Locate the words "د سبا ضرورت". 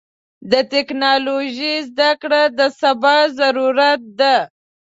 2.57-4.01